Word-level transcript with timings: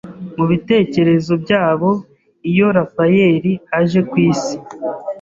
mubitekerezo 0.37 1.33
byabo 1.43 1.89
Iyo 2.49 2.67
Rafayeli 2.77 3.53
aje 3.79 3.99
ku 4.09 4.15
isi 4.29 4.55